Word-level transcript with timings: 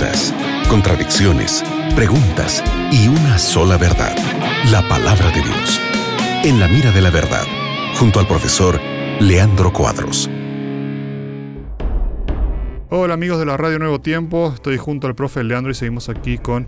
dudas, 0.00 0.34
contradicciones, 0.68 1.62
preguntas 1.94 2.64
y 2.90 3.08
una 3.08 3.38
sola 3.38 3.76
verdad, 3.76 4.16
la 4.70 4.86
palabra 4.88 5.30
de 5.30 5.42
Dios. 5.42 5.80
En 6.42 6.58
la 6.58 6.68
mira 6.68 6.90
de 6.90 7.02
la 7.02 7.10
verdad, 7.10 7.44
junto 7.98 8.18
al 8.18 8.26
profesor 8.26 8.80
Leandro 9.20 9.72
Cuadros. 9.72 10.30
Hola 12.88 13.14
amigos 13.14 13.38
de 13.38 13.46
la 13.46 13.56
Radio 13.56 13.78
Nuevo 13.78 14.00
Tiempo, 14.00 14.52
estoy 14.54 14.78
junto 14.78 15.06
al 15.06 15.14
profe 15.14 15.44
Leandro 15.44 15.70
y 15.70 15.74
seguimos 15.74 16.08
aquí 16.08 16.38
con 16.38 16.66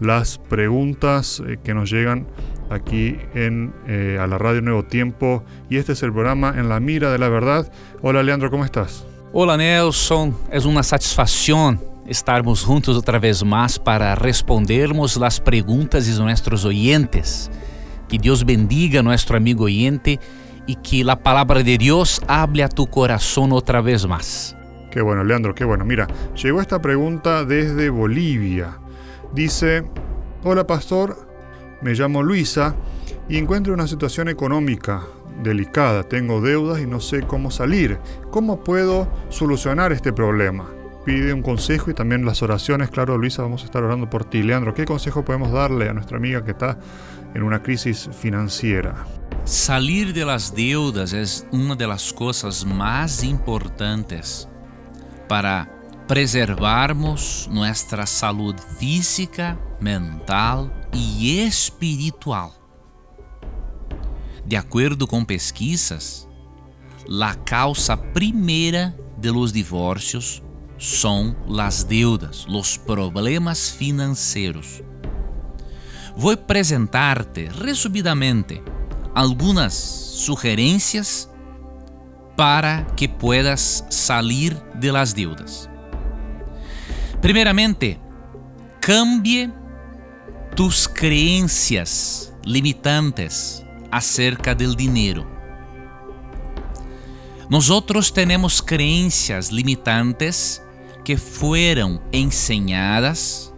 las 0.00 0.38
preguntas 0.38 1.42
eh, 1.46 1.58
que 1.64 1.74
nos 1.74 1.90
llegan 1.90 2.26
aquí 2.70 3.16
en, 3.34 3.72
eh, 3.88 4.18
a 4.20 4.26
la 4.26 4.36
Radio 4.38 4.60
Nuevo 4.60 4.84
Tiempo 4.84 5.42
y 5.70 5.78
este 5.78 5.92
es 5.92 6.02
el 6.02 6.12
programa 6.12 6.54
En 6.56 6.68
la 6.68 6.80
Mira 6.80 7.10
de 7.10 7.18
la 7.18 7.28
Verdad. 7.28 7.72
Hola 8.02 8.22
Leandro, 8.22 8.50
¿cómo 8.50 8.64
estás? 8.64 9.06
Hola 9.32 9.56
Nelson, 9.56 10.34
é 10.50 10.58
uma 10.60 10.82
satisfação 10.82 11.93
estarmos 12.06 12.62
juntos 12.62 12.96
outra 12.96 13.18
vez 13.18 13.42
mais 13.42 13.78
para 13.78 14.14
respondermos 14.14 15.20
as 15.22 15.38
perguntas 15.38 16.06
de 16.06 16.18
nossos 16.18 16.64
oyentes. 16.64 17.50
Que 18.08 18.18
Deus 18.18 18.42
bendiga 18.42 19.02
nosso 19.02 19.34
amigo 19.34 19.64
oyente 19.64 20.18
e 20.66 20.74
que 20.74 21.08
a 21.08 21.16
palavra 21.16 21.62
de 21.62 21.78
Deus 21.78 22.20
hable 22.28 22.62
a 22.62 22.68
tu 22.68 22.86
coração 22.86 23.50
outra 23.50 23.80
vez 23.80 24.04
mais. 24.04 24.54
Qué 24.90 25.02
bueno, 25.02 25.24
Leandro, 25.24 25.54
qué 25.54 25.64
bueno. 25.64 25.84
Mira, 25.84 26.06
llegó 26.34 26.60
esta 26.60 26.80
pregunta 26.80 27.44
desde 27.44 27.90
Bolivia. 27.90 28.78
Dice, 29.32 29.84
hola 30.44 30.66
pastor, 30.66 31.16
me 31.82 31.94
llamo 31.94 32.22
Luisa 32.22 32.76
y 33.28 33.38
encuentro 33.38 33.74
una 33.74 33.88
situación 33.88 34.28
económica 34.28 35.02
delicada, 35.42 36.04
tengo 36.04 36.40
deudas 36.40 36.80
y 36.80 36.86
no 36.86 37.00
sé 37.00 37.22
cómo 37.22 37.50
salir. 37.50 37.98
¿Cómo 38.30 38.62
puedo 38.62 39.08
solucionar 39.30 39.90
este 39.92 40.12
problema? 40.12 40.66
Pide 41.04 41.34
un 41.34 41.42
consejo 41.42 41.90
y 41.90 41.94
también 41.94 42.24
las 42.24 42.42
oraciones. 42.42 42.88
Claro, 42.88 43.18
Luisa, 43.18 43.42
vamos 43.42 43.62
a 43.62 43.66
estar 43.66 43.82
orando 43.82 44.08
por 44.08 44.24
ti. 44.24 44.42
Leandro, 44.42 44.72
¿qué 44.72 44.86
consejo 44.86 45.22
podemos 45.22 45.52
darle 45.52 45.88
a 45.90 45.92
nuestra 45.92 46.16
amiga 46.16 46.42
que 46.44 46.52
está 46.52 46.78
en 47.34 47.42
una 47.42 47.62
crisis 47.62 48.08
financiera? 48.18 49.04
Salir 49.44 50.14
de 50.14 50.24
las 50.24 50.54
deudas 50.54 51.12
es 51.12 51.46
una 51.52 51.76
de 51.76 51.86
las 51.86 52.10
cosas 52.10 52.64
más 52.64 53.22
importantes 53.22 54.48
para 55.28 55.70
preservarmos 56.08 57.48
nuestra 57.50 58.06
salud 58.06 58.54
física, 58.78 59.58
mental 59.80 60.72
e 60.92 61.46
espiritual. 61.46 62.50
De 64.46 64.56
acordo 64.56 65.06
com 65.06 65.24
pesquisas, 65.24 66.28
a 67.22 67.34
causa 67.44 67.96
primeira 67.96 68.94
de 69.18 69.30
los 69.30 69.52
divórcios 69.52 70.43
são 70.78 71.36
las 71.46 71.84
deudas, 71.84 72.46
los 72.48 72.76
problemas 72.76 73.70
financeiros. 73.70 74.82
Vou 76.16 76.32
apresentar-te 76.32 77.48
resumidamente 77.48 78.62
algumas 79.14 79.74
sugerências 79.74 81.28
para 82.36 82.84
que 82.96 83.08
puedas 83.08 83.84
salir 83.90 84.54
de 84.74 84.92
las 84.92 85.12
deudas. 85.12 85.68
Primeiramente, 87.20 87.98
cambie 88.80 89.50
tus 90.54 90.86
creencias 90.86 92.32
limitantes 92.44 93.64
acerca 93.90 94.54
del 94.54 94.74
dinheiro. 94.76 95.26
Nosotros 97.48 98.12
temos 98.12 98.62
creencias 98.62 99.50
limitantes 99.52 100.63
que 101.04 101.16
foram 101.16 102.00
ensinadas 102.12 103.52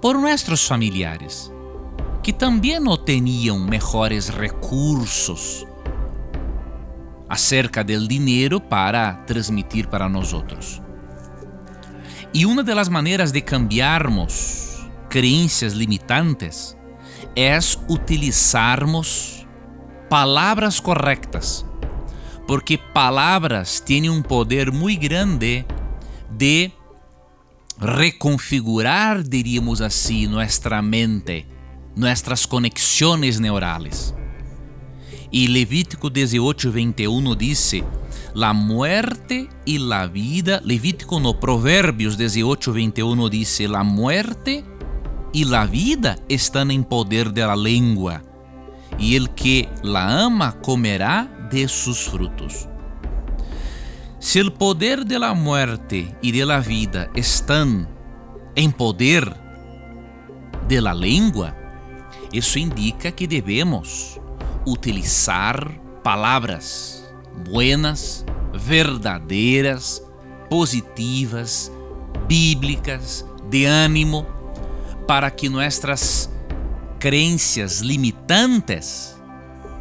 por 0.00 0.16
nossos 0.16 0.66
familiares, 0.66 1.52
que 2.22 2.32
também 2.32 2.78
não 2.78 2.96
tinham 2.96 3.58
melhores 3.58 4.28
recursos 4.28 5.66
acerca 7.28 7.82
del 7.82 8.06
dinheiro 8.06 8.60
para 8.60 9.14
transmitir 9.26 9.88
para 9.88 10.08
nós 10.08 10.32
outros. 10.32 10.80
E 12.32 12.46
uma 12.46 12.62
das 12.62 12.88
maneiras 12.88 13.32
de 13.32 13.40
cambiarmos 13.40 14.88
crenças 15.08 15.72
limitantes 15.72 16.76
é 17.34 17.58
utilizarmos 17.88 19.46
palavras 20.08 20.78
corretas 20.78 21.64
porque 22.46 22.76
palavras 22.76 23.80
têm 23.80 24.10
um 24.10 24.20
poder 24.20 24.70
muito 24.70 25.00
grande 25.00 25.64
de 26.30 26.70
reconfigurar, 27.82 29.24
diríamos 29.24 29.80
assim, 29.80 30.28
nossa 30.28 30.80
mente, 30.80 31.44
nossas 31.96 32.46
conexões 32.46 33.40
neurales. 33.40 34.14
E 35.32 35.48
Levítico 35.48 36.08
18, 36.08 36.70
21 36.70 37.34
diz: 37.34 37.82
La 38.34 38.52
muerte 38.52 39.48
y 39.64 39.78
la 39.78 40.06
vida, 40.06 40.60
Levítico 40.62 41.18
no, 41.18 41.40
Provérbios 41.40 42.16
18, 42.16 42.72
21 42.72 43.28
diz: 43.28 43.60
La 43.60 43.82
muerte 43.82 44.64
y 45.32 45.44
la 45.44 45.66
vida 45.66 46.18
están 46.28 46.70
en 46.70 46.84
poder 46.84 47.32
de 47.32 47.44
la 47.44 47.56
lengua, 47.56 48.22
y 48.98 49.16
el 49.16 49.30
que 49.30 49.68
la 49.82 50.24
ama 50.24 50.60
comerá 50.60 51.48
de 51.50 51.66
sus 51.66 51.98
frutos. 51.98 52.68
Se 54.22 54.40
o 54.40 54.52
poder 54.52 55.04
de 55.04 55.18
la 55.18 55.34
muerte 55.34 56.14
e 56.22 56.30
de 56.30 56.44
la 56.44 56.60
vida 56.60 57.10
estão 57.12 57.88
em 58.54 58.70
poder 58.70 59.24
de 60.68 60.80
la 60.80 60.94
língua, 60.94 61.56
isso 62.32 62.56
indica 62.56 63.10
que 63.10 63.26
devemos 63.26 64.20
utilizar 64.64 65.68
palavras 66.04 67.04
buenas, 67.44 68.24
verdadeiras, 68.54 70.00
positivas, 70.48 71.72
bíblicas, 72.28 73.26
de 73.50 73.64
ânimo, 73.64 74.24
para 75.04 75.32
que 75.32 75.48
nossas 75.48 76.30
crenças 77.00 77.80
limitantes 77.80 79.20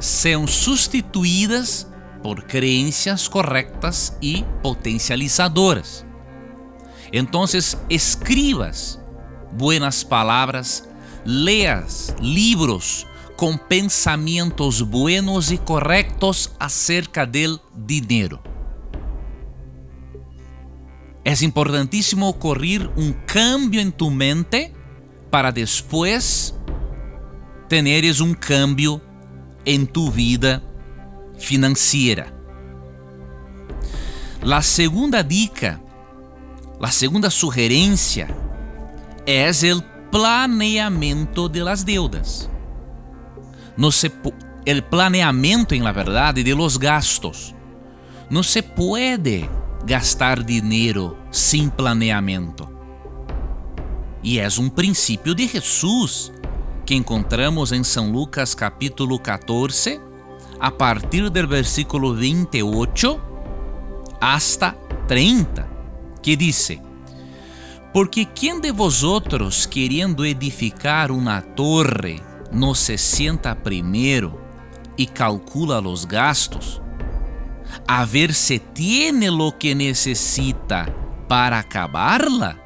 sejam 0.00 0.46
substituídas 0.46 1.91
por 2.22 2.46
creencias 2.46 3.28
correctas 3.28 4.16
y 4.20 4.44
potencializadoras. 4.62 6.04
Entonces, 7.10 7.76
escribas 7.88 9.00
buenas 9.52 10.04
palabras, 10.04 10.88
leas 11.24 12.14
libros 12.20 13.06
con 13.36 13.58
pensamientos 13.58 14.88
buenos 14.88 15.50
y 15.50 15.58
correctos 15.58 16.54
acerca 16.58 17.26
del 17.26 17.60
dinero. 17.74 18.42
Es 21.24 21.42
importantísimo 21.42 22.28
ocurrir 22.28 22.90
un 22.96 23.12
cambio 23.26 23.80
en 23.80 23.92
tu 23.92 24.10
mente 24.10 24.74
para 25.30 25.52
después 25.52 26.54
teneres 27.68 28.20
un 28.20 28.34
cambio 28.34 29.00
en 29.64 29.86
tu 29.86 30.10
vida 30.10 30.62
financeira. 31.38 32.32
A 34.42 34.62
segunda 34.62 35.22
dica, 35.22 35.80
a 36.80 36.90
segunda 36.90 37.30
sugerência 37.30 38.28
é 39.24 39.48
o 39.72 39.82
planeamento 40.10 41.48
de 41.48 41.62
las 41.62 41.84
deudas. 41.84 42.50
No 43.76 43.90
se, 43.90 44.12
el 44.66 44.82
planeamento, 44.82 45.74
en 45.74 45.84
la 45.84 45.92
verdad, 45.92 46.34
de 46.34 46.54
los 46.54 46.78
gastos. 46.78 47.54
No 48.28 48.42
se 48.42 48.62
puede 48.62 49.48
gastar 49.86 50.44
dinheiro 50.44 51.16
sem 51.30 51.70
planeamento. 51.70 52.68
E 54.22 54.38
é 54.38 54.46
um 54.60 54.68
princípio 54.68 55.34
de 55.34 55.48
Jesus 55.48 56.32
que 56.84 56.94
encontramos 56.94 57.72
em 57.72 57.82
São 57.82 58.10
Lucas 58.10 58.54
capítulo 58.54 59.18
14, 59.18 60.00
a 60.62 60.70
partir 60.70 61.28
do 61.28 61.48
versículo 61.48 62.14
28 62.14 63.20
hasta 64.20 64.76
30, 65.08 65.68
que 66.22 66.36
diz: 66.36 66.78
Porque 67.92 68.24
quem 68.24 68.60
de 68.60 68.70
vosotros 68.70 69.66
querendo 69.66 70.24
edificar 70.24 71.10
uma 71.10 71.42
torre 71.42 72.22
no 72.52 72.76
se 72.76 72.96
sienta 72.96 73.56
primeiro 73.56 74.40
e 74.96 75.04
calcula 75.04 75.80
os 75.80 76.04
gastos, 76.04 76.80
a 77.88 78.04
ver 78.04 78.32
se 78.32 78.60
tiene 78.60 79.32
lo 79.32 79.58
que 79.58 79.74
necessita 79.74 80.86
para 81.26 81.58
acabarla? 81.58 82.62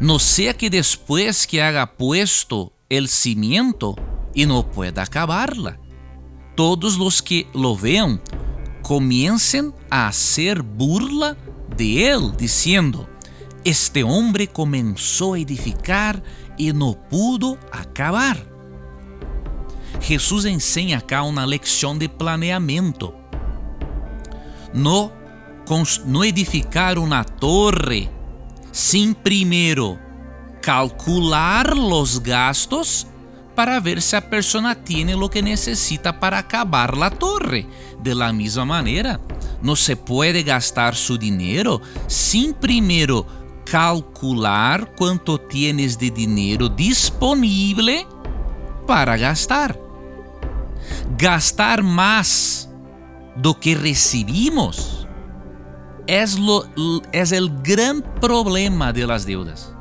no 0.00 0.20
sea 0.20 0.54
que 0.54 0.70
después 0.70 1.44
que 1.44 1.60
haga 1.60 1.96
puesto 1.96 2.72
el 2.88 3.08
cimiento 3.08 3.96
y 4.32 4.46
no 4.46 4.70
pueda 4.70 5.02
acabarla, 5.02 5.80
todos 6.58 6.96
los 6.96 7.22
que 7.22 7.46
lo 7.54 7.76
vean 7.76 8.20
comiencen 8.82 9.72
a 9.88 10.08
hacer 10.08 10.60
burla 10.60 11.36
de 11.76 12.04
él, 12.04 12.36
diciendo, 12.36 13.08
este 13.64 14.02
homem 14.02 14.44
começou 14.48 15.34
a 15.34 15.38
edificar 15.38 16.20
e 16.58 16.72
não 16.72 16.94
pudo 16.94 17.56
acabar. 17.70 18.36
Jesus 20.00 20.46
ensina 20.46 20.98
acá 20.98 21.22
uma 21.22 21.46
lição 21.46 21.96
de 21.96 22.08
planeamento. 22.08 23.14
No, 24.74 25.12
no 26.06 26.24
edificar 26.24 26.98
uma 26.98 27.22
torre 27.22 28.10
sem 28.72 29.14
primeiro 29.14 29.96
calcular 30.60 31.72
os 31.72 32.18
gastos 32.18 33.06
para 33.58 33.80
ver 33.80 34.00
se 34.00 34.16
a 34.16 34.20
persona 34.20 34.72
tiene 34.76 35.16
lo 35.16 35.28
que 35.28 35.42
necesita 35.42 36.20
para 36.20 36.38
acabar 36.38 36.96
la 36.96 37.10
torre. 37.10 37.66
De 38.00 38.14
la 38.14 38.32
misma 38.32 38.64
manera, 38.64 39.18
no 39.60 39.74
se 39.74 39.96
puede 39.96 40.44
gastar 40.44 40.94
su 40.94 41.18
dinero 41.18 41.80
sin 42.06 42.54
primero 42.54 43.26
calcular 43.64 44.94
quanto 44.94 45.40
tienes 45.40 45.98
de 45.98 46.08
dinheiro 46.08 46.68
disponível 46.68 48.06
para 48.86 49.16
gastar. 49.16 49.76
Gastar 51.18 51.82
mais 51.82 52.70
do 53.34 53.56
que 53.56 53.74
recebimos 53.74 55.04
é 56.06 56.22
o 56.22 57.48
grande 57.60 58.04
problema 58.20 58.92
de 58.92 59.04
las 59.04 59.24
deudas. 59.24 59.74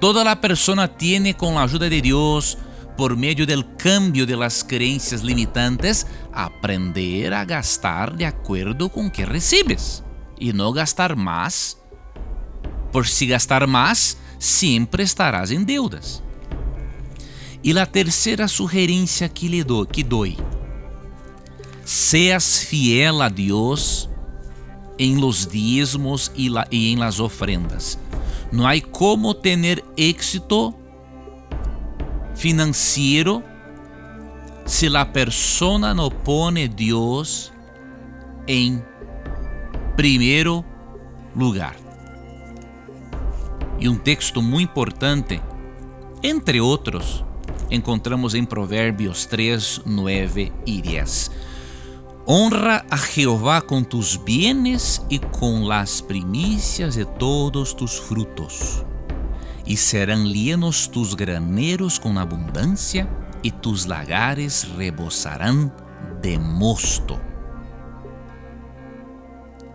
Toda 0.00 0.28
a 0.28 0.34
persona 0.34 0.88
tiene 0.88 1.32
com 1.32 1.56
a 1.56 1.62
ajuda 1.62 1.88
de 1.88 2.00
Deus 2.00 2.58
por 2.98 3.16
meio 3.16 3.46
del 3.46 3.64
cambio 3.76 4.26
de 4.26 4.34
las 4.34 4.64
creencias 4.64 5.22
limitantes, 5.22 6.04
aprender 6.32 7.32
a 7.32 7.44
gastar 7.44 8.16
de 8.16 8.24
acordo 8.24 8.90
com 8.90 9.08
que 9.08 9.24
recebes 9.24 10.02
e 10.36 10.52
não 10.52 10.72
gastar 10.72 11.14
mais, 11.14 11.78
por 12.90 13.06
si 13.06 13.26
gastar 13.26 13.68
mais, 13.68 14.18
sempre 14.40 15.04
estarás 15.04 15.52
em 15.52 15.62
deudas. 15.62 16.24
E 17.62 17.78
a 17.78 17.86
terceira 17.86 18.48
sugerência 18.48 19.28
que 19.28 19.46
lhe 19.46 19.62
dou, 19.62 19.86
que 19.86 20.02
dou, 20.02 20.26
seas 21.84 22.64
fiel 22.64 23.22
a 23.22 23.28
Deus 23.28 24.10
em 24.98 25.14
los 25.14 25.46
diezmos 25.46 26.32
e, 26.34 26.48
la, 26.48 26.66
e 26.68 26.92
em 26.92 26.96
las 26.96 27.20
ofrendas. 27.20 27.96
Não 28.50 28.66
há 28.66 28.80
como 28.80 29.34
ter 29.34 29.84
êxito 29.96 30.74
financiero 32.38 33.42
se 34.64 34.88
la 34.88 35.12
persona 35.12 35.92
no 35.92 36.08
pone 36.08 36.68
Dios 36.68 37.52
en 38.46 38.84
primeiro 39.96 40.64
lugar. 41.34 41.74
E 43.80 43.88
um 43.88 43.96
texto 43.96 44.40
muito 44.40 44.70
importante, 44.70 45.40
entre 46.22 46.60
outros, 46.60 47.24
encontramos 47.70 48.34
em 48.34 48.44
Provérbios 48.44 49.26
3, 49.26 49.82
9 49.84 50.52
e 50.64 50.80
10. 50.80 51.30
Honra 52.26 52.84
a 52.88 52.96
Jeová 52.96 53.60
com 53.60 53.82
tus 53.82 54.16
bienes 54.16 55.04
e 55.10 55.18
com 55.18 55.64
las 55.64 56.00
primícias 56.00 56.94
de 56.94 57.04
todos 57.04 57.72
tus 57.72 57.98
frutos 57.98 58.84
e 59.68 59.76
serão 59.76 60.24
llenos 60.24 60.88
tus 60.88 61.12
graneros 61.12 61.98
com 61.98 62.18
abundância, 62.18 63.06
e 63.44 63.50
tus 63.50 63.84
lagares 63.84 64.66
rebosarão 64.76 65.70
de 66.20 66.38
mosto. 66.38 67.20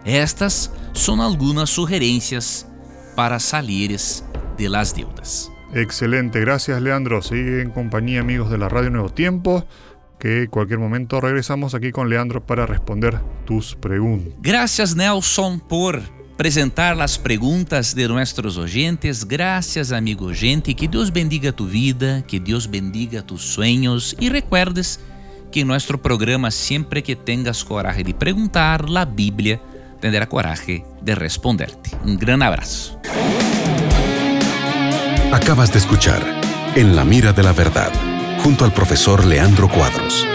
Estas 0.03 0.69
são 0.93 1.21
algumas 1.21 1.69
sugerências 1.69 2.67
para 3.15 3.39
salires 3.39 4.25
de 4.57 4.67
las 4.67 4.91
deudas. 4.91 5.49
Excelente, 5.73 6.39
gracias 6.41 6.81
Leandro. 6.81 7.21
Sigue 7.21 7.61
en 7.61 7.69
compañía 7.69 8.19
amigos 8.19 8.49
de 8.49 8.57
la 8.57 8.67
Radio 8.67 8.89
Nuevo 8.89 9.09
Tiempo, 9.09 9.65
que 10.19 10.43
en 10.43 10.49
cualquier 10.49 10.79
momento 10.79 11.21
regresamos 11.21 11.73
aquí 11.73 11.91
con 11.91 12.09
Leandro 12.09 12.45
para 12.45 12.65
responder 12.65 13.21
tus 13.45 13.75
preguntas. 13.75 14.33
Gracias 14.41 14.95
Nelson 14.95 15.59
por 15.61 16.01
apresentar 16.43 16.99
as 16.99 17.15
perguntas 17.15 17.93
de 17.93 18.05
nossos 18.05 18.57
oyentes. 18.57 19.23
Graças, 19.23 19.93
amigo 19.93 20.33
gente. 20.33 20.73
Que 20.73 20.89
Deus 20.89 21.09
bendiga 21.09 21.53
tu 21.53 21.65
vida, 21.65 22.21
que 22.27 22.37
Deus 22.37 22.65
bendiga 22.67 23.21
tus 23.21 23.43
sueños 23.43 24.13
e 24.19 24.27
recuerdes 24.27 24.99
que 25.53 25.61
em 25.61 25.63
nosso 25.63 25.97
programa, 25.97 26.51
sempre 26.51 27.01
que 27.01 27.15
tengas 27.15 27.63
coragem 27.63 28.03
de 28.03 28.13
perguntar, 28.13 28.83
a 28.93 29.05
Bíblia 29.05 29.61
tendrá 30.01 30.25
coragem 30.25 30.83
de 31.01 31.15
responderte. 31.15 31.95
Um 32.05 32.17
grande 32.17 32.43
abraço. 32.43 32.99
Acabas 35.31 35.71
de 35.71 35.77
escuchar 35.77 36.21
En 36.75 36.93
la 36.93 37.05
mira 37.05 37.31
de 37.31 37.43
la 37.43 37.53
verdad, 37.53 37.93
junto 38.43 38.65
al 38.65 38.73
profesor 38.73 39.23
Leandro 39.23 39.69
Cuadros. 39.69 40.27